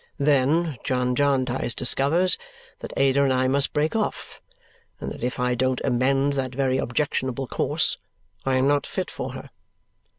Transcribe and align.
Then 0.17 0.79
John 0.83 1.13
Jarndyce 1.13 1.75
discovers 1.75 2.35
that 2.79 2.91
Ada 2.97 3.23
and 3.23 3.31
I 3.31 3.47
must 3.47 3.71
break 3.71 3.95
off 3.95 4.41
and 4.99 5.11
that 5.11 5.23
if 5.23 5.39
I 5.39 5.53
don't 5.53 5.79
amend 5.83 6.33
that 6.33 6.55
very 6.55 6.79
objectionable 6.79 7.45
course, 7.45 7.99
I 8.43 8.55
am 8.55 8.67
not 8.67 8.87
fit 8.87 9.11
for 9.11 9.33
her. 9.33 9.51